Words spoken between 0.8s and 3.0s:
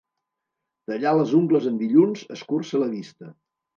Tallar les ungles en dilluns, escurça la